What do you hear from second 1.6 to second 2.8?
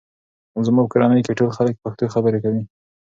پښتو خبرې کوي.